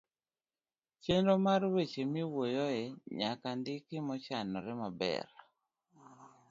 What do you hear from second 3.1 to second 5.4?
nyaka ndik mochanore maber.